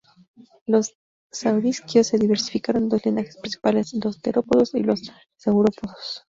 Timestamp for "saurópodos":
5.37-6.19